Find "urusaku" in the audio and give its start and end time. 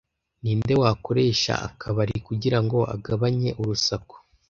3.61-4.15